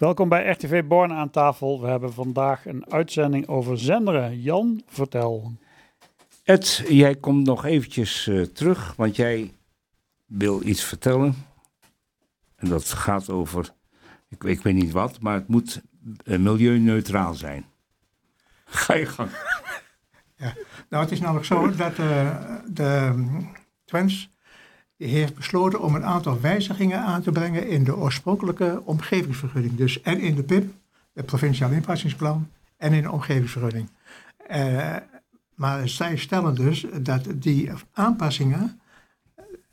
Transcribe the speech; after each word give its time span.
Welkom 0.00 0.28
bij 0.28 0.50
RTV 0.50 0.84
Born 0.84 1.12
aan 1.12 1.30
tafel. 1.30 1.80
We 1.80 1.86
hebben 1.86 2.12
vandaag 2.12 2.66
een 2.66 2.90
uitzending 2.90 3.48
over 3.48 3.78
zenderen. 3.78 4.40
Jan, 4.40 4.82
vertel. 4.86 5.52
Ed, 6.44 6.84
jij 6.88 7.14
komt 7.14 7.46
nog 7.46 7.64
eventjes 7.64 8.26
uh, 8.26 8.42
terug, 8.42 8.94
want 8.96 9.16
jij 9.16 9.54
wil 10.26 10.62
iets 10.66 10.84
vertellen. 10.84 11.34
En 12.56 12.68
dat 12.68 12.84
gaat 12.84 13.30
over, 13.30 13.70
ik, 14.28 14.44
ik 14.44 14.62
weet 14.62 14.74
niet 14.74 14.92
wat, 14.92 15.20
maar 15.20 15.34
het 15.34 15.48
moet 15.48 15.82
uh, 16.24 16.38
milieuneutraal 16.38 17.34
zijn. 17.34 17.64
Ga 18.64 18.94
je 18.94 19.06
gang. 19.06 19.30
Ja, 20.36 20.54
nou 20.88 21.02
het 21.02 21.12
is 21.12 21.20
namelijk 21.20 21.46
zo 21.46 21.74
dat 21.74 21.98
uh, 21.98 22.42
de 22.66 23.14
Twents 23.84 24.30
heeft 25.08 25.34
besloten 25.34 25.80
om 25.80 25.94
een 25.94 26.04
aantal 26.04 26.40
wijzigingen 26.40 27.00
aan 27.00 27.22
te 27.22 27.32
brengen 27.32 27.68
in 27.68 27.84
de 27.84 27.96
oorspronkelijke 27.96 28.82
omgevingsvergunning. 28.84 29.76
Dus 29.76 30.00
en 30.02 30.20
in 30.20 30.34
de 30.34 30.42
PIP, 30.42 30.72
het 31.12 31.26
provinciaal 31.26 31.70
inpassingsplan, 31.70 32.48
en 32.80 32.92
in 32.92 33.02
de 33.02 33.10
omgevingsvergunning. 33.10 33.88
Uh, 34.50 34.96
maar 35.54 35.88
zij 35.88 36.16
stellen 36.16 36.54
dus 36.54 36.86
dat 37.00 37.26
die 37.34 37.70
aanpassingen 37.92 38.80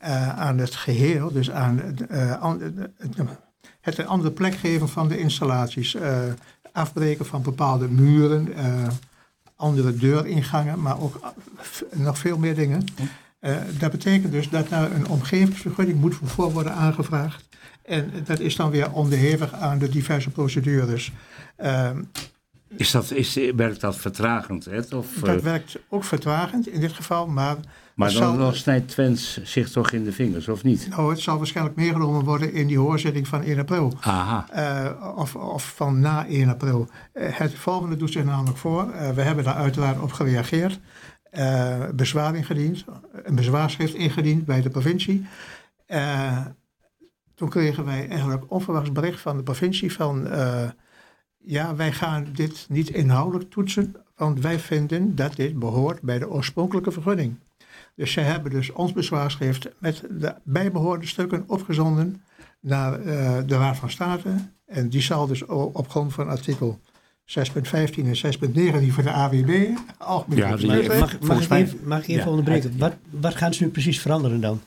uh, 0.02 0.38
aan 0.38 0.58
het 0.58 0.74
geheel, 0.74 1.32
dus 1.32 1.50
aan 1.50 1.80
uh, 2.10 2.52
het 3.80 3.98
een 3.98 4.06
andere 4.06 4.30
plek 4.30 4.54
geven 4.54 4.88
van 4.88 5.08
de 5.08 5.18
installaties, 5.18 5.96
afbreken 6.72 7.26
van 7.26 7.42
bepaalde 7.42 7.88
muren, 7.88 8.48
andere 9.56 9.96
deuringangen, 9.96 10.80
maar 10.80 11.00
ook 11.00 11.20
nog 11.94 12.18
veel 12.18 12.38
meer 12.38 12.54
dingen. 12.54 12.84
Uh, 13.40 13.56
dat 13.78 13.90
betekent 13.90 14.32
dus 14.32 14.48
dat 14.48 14.68
daar 14.68 14.92
een 14.92 15.08
omgevingsvergunning 15.08 16.00
moet 16.00 16.14
voor 16.24 16.52
worden 16.52 16.72
aangevraagd. 16.72 17.48
En 17.82 18.12
dat 18.24 18.40
is 18.40 18.56
dan 18.56 18.70
weer 18.70 18.92
onderhevig 18.92 19.52
aan 19.52 19.78
de 19.78 19.88
diverse 19.88 20.30
procedures. 20.30 21.12
Uh, 21.58 21.90
is 22.76 22.90
dat, 22.90 23.10
is, 23.10 23.38
werkt 23.56 23.80
dat 23.80 23.96
vertragend? 23.96 24.64
Hè? 24.64 24.78
Of, 24.78 25.06
dat 25.20 25.36
uh, 25.36 25.42
werkt 25.42 25.78
ook 25.88 26.04
vertragend 26.04 26.68
in 26.68 26.80
dit 26.80 26.92
geval, 26.92 27.26
maar... 27.26 27.56
Maar 27.94 28.12
dan, 28.12 28.16
zal, 28.16 28.36
dan 28.36 28.54
snijdt 28.54 28.88
Twens 28.88 29.42
zich 29.42 29.70
toch 29.70 29.90
in 29.90 30.04
de 30.04 30.12
vingers, 30.12 30.48
of 30.48 30.62
niet? 30.62 30.88
Nou, 30.88 31.10
het 31.10 31.20
zal 31.20 31.36
waarschijnlijk 31.36 31.76
meegenomen 31.76 32.24
worden 32.24 32.52
in 32.52 32.66
die 32.66 32.78
hoorzitting 32.78 33.28
van 33.28 33.42
1 33.42 33.58
april. 33.58 33.92
Aha. 34.00 34.46
Uh, 34.56 35.16
of, 35.16 35.36
of 35.36 35.72
van 35.76 36.00
na 36.00 36.26
1 36.26 36.48
april. 36.48 36.88
het 37.12 37.54
volgende 37.54 37.96
doet 37.96 38.12
zich 38.12 38.24
namelijk 38.24 38.58
voor. 38.58 38.86
we 39.14 39.22
hebben 39.22 39.44
daar 39.44 39.54
uiteraard 39.54 40.00
op 40.00 40.12
gereageerd 40.12 40.80
uh, 41.32 41.88
bezwaar 41.94 42.36
ingediend, 42.36 42.84
een 43.12 43.34
bezwaarschrift 43.34 43.94
ingediend 43.94 44.44
bij 44.44 44.62
de 44.62 44.70
provincie. 44.70 45.26
Uh, 45.88 46.46
toen 47.34 47.48
kregen 47.48 47.84
wij 47.84 48.08
eigenlijk 48.08 48.50
onverwachts 48.50 48.92
bericht 48.92 49.20
van 49.20 49.36
de 49.36 49.42
provincie 49.42 49.92
van 49.92 50.26
uh, 50.26 50.68
ja, 51.36 51.76
wij 51.76 51.92
gaan 51.92 52.26
dit 52.32 52.66
niet 52.68 52.90
inhoudelijk 52.90 53.50
toetsen, 53.50 53.94
want 54.16 54.40
wij 54.40 54.58
vinden 54.58 55.14
dat 55.14 55.36
dit 55.36 55.58
behoort 55.58 56.00
bij 56.00 56.18
de 56.18 56.30
oorspronkelijke 56.30 56.90
vergunning. 56.90 57.38
Dus 57.94 58.12
zij 58.12 58.24
hebben 58.24 58.50
dus 58.50 58.72
ons 58.72 58.92
bezwaarschrift 58.92 59.68
met 59.78 60.04
de 60.10 60.34
bijbehorende 60.44 61.06
stukken 61.06 61.44
opgezonden 61.46 62.22
naar 62.60 63.02
de 63.46 63.56
Raad 63.56 63.76
van 63.76 63.90
State. 63.90 64.30
En 64.66 64.88
die 64.88 65.00
zal 65.00 65.26
dus 65.26 65.44
op 65.46 65.88
grond 65.88 66.12
van 66.12 66.28
artikel 66.28 66.80
6.15 67.28 67.34
en 67.94 68.16
6.9 68.16 68.78
die 68.78 68.92
voor 68.92 69.02
de 69.02 69.10
AWB. 69.10 69.68
Ja, 70.28 70.56
die, 70.56 70.88
mag, 70.98 71.20
mag, 71.20 71.42
ik 71.42 71.50
even, 71.50 71.78
mag 71.84 71.98
ik 71.98 72.08
even 72.08 72.22
ja, 72.22 72.28
onderbreken? 72.28 72.78
Wat, 72.78 72.92
wat 73.10 73.34
gaan 73.34 73.54
ze 73.54 73.62
nu 73.62 73.70
precies 73.70 74.00
veranderen 74.00 74.40
dan? 74.40 74.60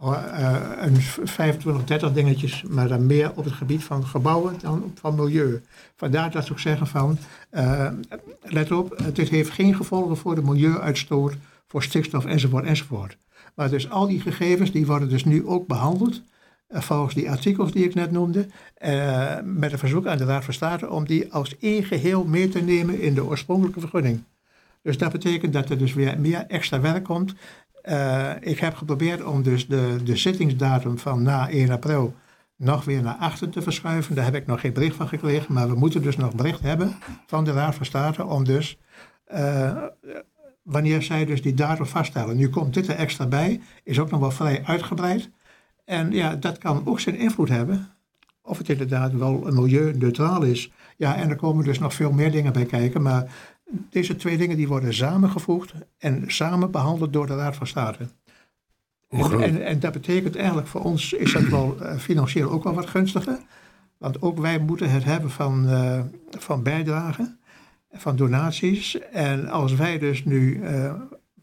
Oh, 0.00 0.22
uh, 0.38 0.56
een 0.76 1.00
25, 1.24 1.84
30 1.84 2.12
dingetjes, 2.12 2.62
maar 2.62 2.88
dan 2.88 3.06
meer 3.06 3.32
op 3.34 3.44
het 3.44 3.52
gebied 3.52 3.84
van 3.84 4.06
gebouwen 4.06 4.54
dan 4.60 4.92
van 5.00 5.14
milieu. 5.14 5.62
Vandaar 5.96 6.30
dat 6.30 6.46
ze 6.46 6.52
ook 6.52 6.58
zeggen 6.58 6.86
van, 6.86 7.18
uh, 7.52 7.88
let 8.42 8.72
op, 8.72 8.98
dit 9.12 9.28
heeft 9.28 9.50
geen 9.50 9.74
gevolgen 9.74 10.16
voor 10.16 10.34
de 10.34 10.42
milieuuitstoot, 10.42 11.34
voor 11.66 11.82
stikstof 11.82 12.24
enzovoort 12.24 12.64
enzovoort. 12.64 13.16
Maar 13.54 13.70
dus 13.70 13.90
al 13.90 14.06
die 14.06 14.20
gegevens 14.20 14.72
die 14.72 14.86
worden 14.86 15.08
dus 15.08 15.24
nu 15.24 15.46
ook 15.46 15.66
behandeld 15.66 16.14
uh, 16.14 16.22
volgens 16.68 17.14
die 17.14 17.30
artikels 17.30 17.72
die 17.72 17.84
ik 17.84 17.94
net 17.94 18.10
noemde, 18.10 18.46
uh, 18.84 19.36
met 19.44 19.72
een 19.72 19.78
verzoek 19.78 20.06
aan 20.06 20.18
de 20.18 20.24
Raad 20.24 20.44
van 20.44 20.54
State 20.54 20.90
om 20.90 21.06
die 21.06 21.32
als 21.32 21.58
één 21.58 21.84
geheel 21.84 22.24
mee 22.24 22.48
te 22.48 22.60
nemen 22.60 23.00
in 23.00 23.14
de 23.14 23.24
oorspronkelijke 23.24 23.80
vergunning. 23.80 24.22
Dus 24.82 24.98
dat 24.98 25.12
betekent 25.12 25.52
dat 25.52 25.70
er 25.70 25.78
dus 25.78 25.94
weer 25.94 26.20
meer 26.20 26.44
extra 26.48 26.80
werk 26.80 27.04
komt. 27.04 27.34
Uh, 27.84 28.30
ik 28.40 28.58
heb 28.58 28.74
geprobeerd 28.74 29.24
om 29.24 29.42
dus 29.42 29.66
de, 29.66 29.96
de 30.04 30.16
zittingsdatum 30.16 30.98
van 30.98 31.22
na 31.22 31.48
1 31.50 31.70
april 31.70 32.14
nog 32.56 32.84
weer 32.84 33.02
naar 33.02 33.14
achter 33.14 33.48
te 33.50 33.62
verschuiven. 33.62 34.14
Daar 34.14 34.24
heb 34.24 34.34
ik 34.34 34.46
nog 34.46 34.60
geen 34.60 34.72
bericht 34.72 34.96
van 34.96 35.08
gekregen, 35.08 35.54
maar 35.54 35.68
we 35.68 35.74
moeten 35.74 36.02
dus 36.02 36.16
nog 36.16 36.34
bericht 36.34 36.60
hebben 36.60 36.96
van 37.26 37.44
de 37.44 37.52
Raad 37.52 37.74
van 37.74 37.86
State 37.86 38.24
om 38.24 38.44
dus, 38.44 38.78
wanneer 40.62 41.02
zij 41.02 41.24
dus 41.24 41.42
die 41.42 41.54
datum 41.54 41.86
vaststellen. 41.86 42.36
Nu 42.36 42.48
komt 42.48 42.74
dit 42.74 42.88
er 42.88 42.94
extra 42.94 43.26
bij, 43.26 43.60
is 43.84 43.98
ook 43.98 44.10
nog 44.10 44.20
wel 44.20 44.30
vrij 44.30 44.62
uitgebreid. 44.64 45.30
En 45.88 46.10
ja, 46.10 46.36
dat 46.36 46.58
kan 46.58 46.82
ook 46.86 47.00
zijn 47.00 47.16
invloed 47.16 47.48
hebben. 47.48 47.88
Of 48.42 48.58
het 48.58 48.68
inderdaad 48.68 49.12
wel 49.12 49.32
milieuneutraal 49.32 50.42
is. 50.42 50.72
Ja, 50.96 51.16
en 51.16 51.30
er 51.30 51.36
komen 51.36 51.64
dus 51.64 51.78
nog 51.78 51.94
veel 51.94 52.12
meer 52.12 52.30
dingen 52.30 52.52
bij 52.52 52.64
kijken. 52.64 53.02
Maar 53.02 53.32
deze 53.90 54.16
twee 54.16 54.36
dingen 54.36 54.56
die 54.56 54.68
worden 54.68 54.94
samengevoegd 54.94 55.72
en 55.98 56.24
samen 56.26 56.70
behandeld 56.70 57.12
door 57.12 57.26
de 57.26 57.36
Raad 57.36 57.56
van 57.56 57.66
State. 57.66 58.08
En, 59.08 59.42
en, 59.42 59.64
en, 59.64 59.80
dat 59.80 59.92
betekent 59.92 60.36
eigenlijk 60.36 60.66
voor 60.66 60.82
ons 60.82 61.12
is 61.12 61.32
dat 61.32 61.42
wel 61.42 61.76
uh, 61.82 61.96
financieel 61.96 62.50
ook 62.50 62.64
wel 62.64 62.74
wat 62.74 62.90
gunstiger. 62.90 63.38
Want 63.98 64.22
ook 64.22 64.38
wij 64.38 64.58
moeten 64.58 64.90
het 64.90 65.04
hebben 65.04 65.30
van, 65.30 65.64
uh, 65.68 66.00
van 66.30 66.62
bijdragen, 66.62 67.38
van 67.92 68.16
donaties. 68.16 68.98
En 69.12 69.48
als 69.48 69.74
wij 69.74 69.98
dus 69.98 70.24
nu, 70.24 70.60
uh, 70.62 70.92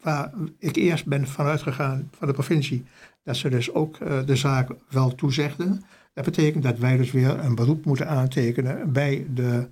waar 0.06 0.32
ik 0.60 0.76
eerst 0.76 1.06
ben 1.06 1.28
vanuit 1.28 1.62
gegaan 1.62 2.10
van 2.18 2.28
de 2.28 2.34
provincie, 2.34 2.86
dat 3.24 3.36
ze 3.36 3.50
dus 3.50 3.74
ook 3.74 4.00
uh, 4.00 4.26
de 4.26 4.36
zaak 4.36 4.70
wel 4.90 5.16
toezegden. 5.16 5.84
Dat 6.14 6.26
betekent 6.26 6.64
dat 6.64 6.78
wij 6.78 6.98
dus 6.98 7.12
weer 7.12 7.40
een 7.40 7.56
beroep 7.56 7.86
moeten 7.86 8.08
aantekenen 8.08 8.92
bij 8.92 9.26
de, 9.34 9.68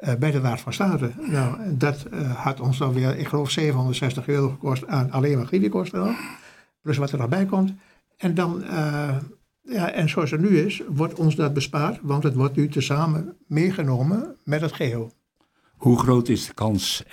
uh, 0.00 0.14
bij 0.14 0.30
de 0.30 0.40
Raad 0.40 0.60
van 0.60 0.72
State. 0.72 1.10
Nou, 1.30 1.76
dat 1.76 2.06
uh, 2.12 2.34
had 2.34 2.60
ons 2.60 2.78
dan 2.78 2.92
weer, 2.92 3.18
ik 3.18 3.28
geloof, 3.28 3.50
760 3.50 4.26
euro 4.28 4.48
gekost 4.48 4.86
aan 4.86 5.10
alleen 5.10 5.36
maar 5.36 5.46
griepiekosten. 5.46 6.16
Plus 6.80 6.96
wat 6.96 7.12
er 7.12 7.18
nog 7.18 7.28
bij 7.28 7.46
komt. 7.46 7.72
En 8.16 8.34
dan, 8.34 8.64
ja, 9.62 9.90
en 9.90 10.08
zoals 10.08 10.30
het 10.30 10.40
nu 10.40 10.58
is, 10.58 10.82
wordt 10.88 11.14
ons 11.14 11.34
dat 11.34 11.54
bespaard, 11.54 11.98
want 12.02 12.22
het 12.22 12.34
wordt 12.34 12.56
nu 12.56 12.68
tezamen 12.68 13.36
meegenomen 13.46 14.36
met 14.44 14.60
het 14.60 14.72
geheel. 14.72 15.12
Hoe 15.76 15.98
groot 15.98 16.28
is 16.28 16.46
de 16.46 16.54
kans, 16.54 17.04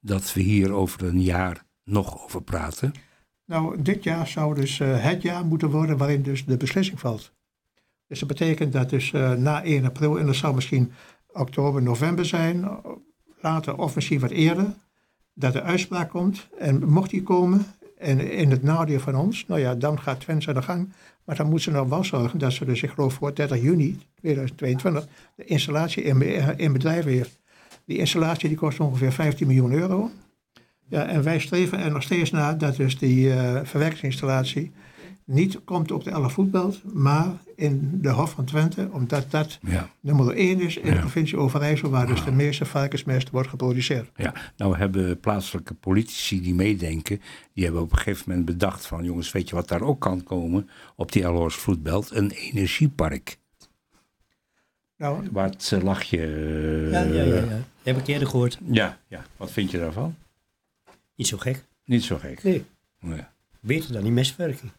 dat 0.00 0.32
we 0.32 0.40
hier 0.40 0.72
over 0.72 1.04
een 1.04 1.22
jaar 1.22 1.66
nog 1.88 2.24
over 2.24 2.42
praten? 2.42 2.94
Nou, 3.44 3.82
dit 3.82 4.04
jaar 4.04 4.26
zou 4.26 4.54
dus 4.54 4.78
uh, 4.78 5.04
het 5.04 5.22
jaar 5.22 5.44
moeten 5.44 5.70
worden 5.70 5.96
waarin 5.96 6.22
dus 6.22 6.44
de 6.44 6.56
beslissing 6.56 7.00
valt. 7.00 7.32
Dus 8.06 8.18
dat 8.18 8.28
betekent 8.28 8.72
dat 8.72 8.90
dus 8.90 9.12
uh, 9.12 9.32
na 9.32 9.62
1 9.62 9.84
april, 9.84 10.18
en 10.18 10.26
dat 10.26 10.34
zou 10.34 10.54
misschien 10.54 10.92
oktober, 11.32 11.82
november 11.82 12.24
zijn, 12.24 12.68
later 13.40 13.78
of 13.78 13.94
misschien 13.94 14.20
wat 14.20 14.30
eerder, 14.30 14.74
dat 15.34 15.52
de 15.52 15.62
uitspraak 15.62 16.10
komt. 16.10 16.48
En 16.58 16.88
mocht 16.88 17.10
die 17.10 17.22
komen, 17.22 17.66
en 17.98 18.30
in 18.30 18.50
het 18.50 18.62
nadeel 18.62 19.00
van 19.00 19.14
ons, 19.14 19.46
nou 19.46 19.60
ja, 19.60 19.74
dan 19.74 20.00
gaat 20.00 20.20
Twente 20.20 20.48
aan 20.48 20.54
de 20.54 20.62
gang. 20.62 20.92
Maar 21.24 21.36
dan 21.36 21.46
moeten 21.46 21.72
ze 21.72 21.78
nog 21.78 21.88
wel 21.88 22.04
zorgen 22.04 22.38
dat 22.38 22.52
ze 22.52 22.64
dus, 22.64 22.82
ik 22.82 22.90
geloof 22.90 23.14
voor 23.14 23.34
30 23.34 23.62
juni 23.62 23.98
2022, 24.14 25.06
de 25.34 25.44
installatie 25.44 26.02
in, 26.02 26.22
in 26.58 26.72
bedrijf 26.72 27.04
heeft. 27.04 27.38
Die 27.84 27.98
installatie 27.98 28.48
die 28.48 28.58
kost 28.58 28.80
ongeveer 28.80 29.12
15 29.12 29.46
miljoen 29.46 29.72
euro. 29.72 30.10
Ja, 30.88 31.06
en 31.06 31.22
wij 31.22 31.38
streven 31.38 31.78
er 31.78 31.90
nog 31.90 32.02
steeds 32.02 32.30
naar 32.30 32.58
dat 32.58 32.76
dus 32.76 32.98
die 32.98 33.26
uh, 33.26 33.60
verwerkingsinstallatie 33.62 34.72
niet 35.28 35.64
komt 35.64 35.92
op 35.92 36.04
de 36.04 36.10
11 36.10 36.32
voetbelt, 36.32 36.80
maar 36.94 37.26
in 37.56 37.98
de 38.02 38.10
Hof 38.10 38.30
van 38.30 38.44
Twente, 38.44 38.88
omdat 38.92 39.30
dat 39.30 39.58
ja. 39.62 39.90
nummer 40.00 40.34
1 40.34 40.60
is 40.60 40.76
in 40.76 40.92
de 40.92 40.98
provincie 40.98 41.36
Overijssel, 41.36 41.90
waar 41.90 42.06
dus 42.06 42.24
de 42.24 42.32
meeste 42.32 42.64
varkensmest 42.64 43.30
wordt 43.30 43.48
geproduceerd. 43.48 44.10
Ja, 44.16 44.34
nou 44.56 44.76
hebben 44.76 45.20
plaatselijke 45.20 45.74
politici 45.74 46.42
die 46.42 46.54
meedenken, 46.54 47.20
die 47.52 47.64
hebben 47.64 47.82
op 47.82 47.90
een 47.92 47.98
gegeven 47.98 48.24
moment 48.26 48.46
bedacht 48.46 48.86
van, 48.86 49.04
jongens, 49.04 49.32
weet 49.32 49.48
je 49.48 49.54
wat 49.54 49.68
daar 49.68 49.82
ook 49.82 50.00
kan 50.00 50.22
komen 50.22 50.68
op 50.96 51.12
die 51.12 51.22
Elhorst 51.22 51.58
vloedbelt? 51.58 52.10
Een 52.14 52.30
energiepark. 52.30 53.38
Nou, 54.96 55.28
Wat 55.30 55.70
uh, 55.74 55.82
lach 55.82 56.02
je? 56.02 56.16
Uh, 56.16 56.92
ja, 56.92 57.02
ja, 57.02 57.22
ja, 57.22 57.34
ja. 57.34 57.62
Heb 57.82 57.98
ik 57.98 58.06
eerder 58.06 58.28
gehoord. 58.28 58.58
Ja, 58.70 58.98
ja. 59.08 59.24
Wat 59.36 59.50
vind 59.50 59.70
je 59.70 59.78
daarvan? 59.78 60.14
Niet 61.18 61.26
zo 61.26 61.36
gek. 61.36 61.64
Niet 61.84 62.04
zo 62.04 62.16
gek? 62.16 62.42
Nee. 62.42 62.64
Ja. 63.00 63.32
Beter 63.60 63.92
dan 63.92 64.02
die 64.02 64.12
mesverwerking. 64.12 64.72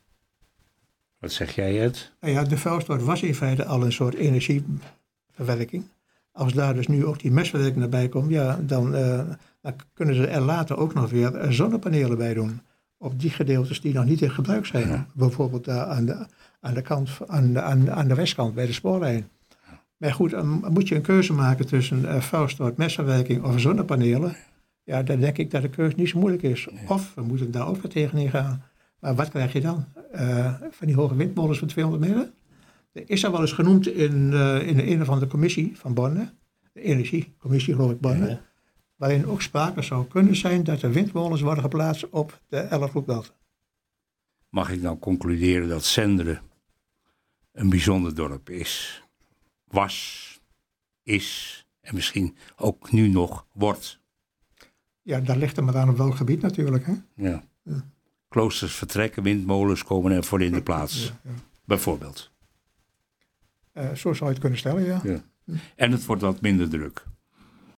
Wat 1.18 1.32
zeg 1.32 1.56
jij, 1.56 1.76
het? 1.76 2.12
Nou 2.22 2.34
ja, 2.34 2.44
de 2.44 2.58
vuilstort 2.58 3.04
was 3.04 3.22
in 3.22 3.36
feite 3.36 3.66
al 3.66 3.84
een 3.84 3.92
soort 3.92 4.14
energieverwerking. 4.14 5.84
Als 6.32 6.54
daar 6.54 6.74
dus 6.74 6.88
nu 6.88 7.06
ook 7.06 7.20
die 7.20 7.32
mesverwerking 7.32 7.84
erbij 7.84 8.10
komt, 8.10 8.30
ja, 8.30 8.60
dan, 8.62 8.96
uh, 8.96 9.22
dan 9.62 9.76
kunnen 9.94 10.16
ze 10.16 10.28
er 10.28 10.42
later 10.42 10.78
ook 10.78 10.94
nog 10.94 11.10
weer 11.10 11.46
zonnepanelen 11.50 12.18
bij 12.18 12.34
doen. 12.34 12.62
Op 12.98 13.20
die 13.20 13.30
gedeeltes 13.30 13.82
die 13.82 13.94
nog 13.94 14.06
niet 14.06 14.22
in 14.22 14.32
gebruik 14.32 14.66
zijn. 14.66 15.08
Bijvoorbeeld 15.14 15.66
daar 15.66 15.86
aan 15.86 16.06
de, 16.06 16.26
aan 16.60 16.74
de, 16.74 16.82
kant, 16.82 17.10
aan 17.28 17.54
de, 17.54 17.62
aan, 17.62 17.92
aan 17.92 18.08
de 18.08 18.16
westkant 18.16 18.54
bij 18.54 18.66
de 18.66 18.74
spoorlijn. 18.74 19.30
Maar 19.98 20.14
goed, 20.14 20.32
dan 20.32 20.48
moet 20.48 20.88
je 20.88 20.96
een 20.96 21.02
keuze 21.02 21.34
maken 21.34 21.68
tussen 21.68 22.02
uh, 22.02 22.22
vuilstort, 22.22 22.78
messenwerking 22.78 23.44
of 23.44 23.60
zonnepanelen. 23.60 24.36
Ja, 24.84 25.04
dan 25.04 25.20
denk 25.20 25.38
ik 25.38 25.52
dat 25.52 25.62
de 25.62 25.70
keuze 25.70 25.96
niet 25.96 26.10
zo 26.10 26.20
moeilijk 26.20 26.44
is. 26.44 26.68
Of 26.88 27.14
we 27.16 27.22
moeten 27.22 27.52
daar 27.52 27.68
ook 27.68 27.82
weer 27.82 27.92
tegenin 27.92 28.30
gaan. 28.30 28.64
Maar 29.00 29.16
wat 29.16 29.30
krijg 29.30 29.54
je 29.54 29.62
dan? 29.62 29.86
Uh, 30.16 30.62
van 30.72 30.88
die 30.88 30.96
hoge 30.96 31.16
windmolens 31.16 31.60
van 31.60 31.68
200 31.68 32.12
meter? 32.12 32.32
Is 32.92 33.24
er 33.24 33.32
wel 33.32 33.42
eens 33.42 33.52
genoemd 33.52 33.88
in, 33.88 34.32
uh, 34.32 34.68
in 34.68 34.80
een 34.80 35.02
of 35.02 35.10
andere 35.10 35.32
commissie 35.32 35.78
van 35.78 35.94
Bonne, 35.94 36.34
de 36.74 36.82
energiecommissie 36.82 37.74
geloof 37.74 37.92
ik 37.92 38.00
Bonne, 38.00 38.30
ja. 38.30 38.42
waarin 38.96 39.26
ook 39.26 39.42
sprake 39.42 39.82
zou 39.82 40.06
kunnen 40.06 40.36
zijn 40.36 40.64
dat 40.64 40.82
er 40.82 40.92
windmolens 40.92 41.42
worden 41.42 41.64
geplaatst 41.64 42.10
op 42.10 42.42
de 42.48 42.58
11 42.58 43.32
Mag 44.50 44.72
ik 44.72 44.82
nou 44.82 44.98
concluderen 44.98 45.70
dat 45.70 45.84
Zenderen 45.84 46.42
een 47.52 47.70
bijzonder 47.70 48.16
dorp 48.16 48.50
is? 48.50 49.04
Was, 49.64 50.40
is 51.04 51.66
en 51.82 51.96
misschien 51.96 52.36
ook 52.56 52.92
nu 52.92 53.08
nog 53.08 53.48
wordt? 53.52 53.99
Ja, 55.10 55.20
daar 55.20 55.38
ligt 55.38 55.58
er 55.58 55.64
maar 55.64 55.78
aan 55.78 55.90
op 55.90 55.98
welk 55.98 56.16
gebied 56.16 56.42
natuurlijk. 56.42 56.86
Hè? 56.86 56.94
Ja. 57.16 57.44
ja. 57.64 57.86
Kloosters 58.28 58.76
vertrekken, 58.76 59.24
windmolens 59.24 59.84
komen 59.84 60.12
er 60.12 60.24
voor 60.24 60.42
in 60.42 60.52
de 60.52 60.62
plaats. 60.62 61.14
Ja. 61.24 61.32
Bijvoorbeeld. 61.66 62.32
Uh, 63.74 63.94
zo 63.94 64.14
zou 64.14 64.26
je 64.26 64.30
het 64.30 64.40
kunnen 64.40 64.60
stellen, 64.60 64.84
ja. 64.84 65.02
En 65.76 65.92
het 65.92 66.06
wordt 66.06 66.22
wat 66.22 66.42
minder 66.42 66.70
druk. 66.70 67.06